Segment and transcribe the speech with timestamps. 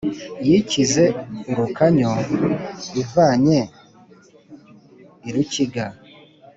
[0.47, 1.03] Yikize
[1.51, 2.11] urukanyu
[3.01, 3.65] ivanyei
[5.33, 5.85] rukiga!"